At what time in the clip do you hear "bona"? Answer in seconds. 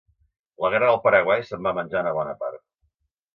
2.21-2.35